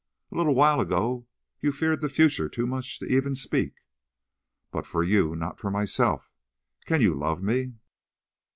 "A 0.31 0.35
little 0.35 0.55
while 0.55 0.79
ago 0.81 1.27
you 1.59 1.71
feared 1.71 2.01
the 2.01 2.09
future 2.09 2.49
too 2.49 2.65
much 2.65 2.97
to 2.97 3.05
even 3.05 3.35
speak." 3.35 3.81
"But 4.71 4.87
for 4.87 5.03
you; 5.03 5.35
not 5.35 5.59
for 5.59 5.69
myself. 5.69 6.31
Can 6.87 7.01
you 7.01 7.13
love 7.13 7.43
me?" 7.43 7.73